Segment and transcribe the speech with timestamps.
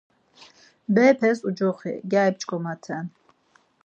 [0.93, 3.05] Berepes ucoxi, gyari p̌ç̌ǩomaten.